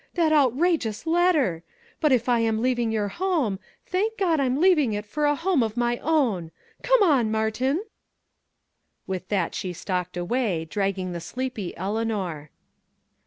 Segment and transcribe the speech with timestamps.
[0.15, 1.61] That outrageous letter!
[1.99, 5.61] But if I am leaving your home, thank God I'm leaving it for a home
[5.61, 6.49] of my own!
[6.81, 7.85] Come on, Martin!"
[9.05, 12.49] With that she stalked away, dragging the sleepy Eleanor.